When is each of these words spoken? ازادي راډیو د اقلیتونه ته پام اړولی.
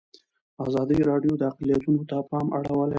ازادي 0.65 0.97
راډیو 1.09 1.33
د 1.37 1.41
اقلیتونه 1.51 2.01
ته 2.09 2.17
پام 2.29 2.45
اړولی. 2.57 2.89